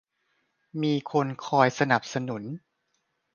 [0.81, 2.43] มีคนคอยสนับสนุน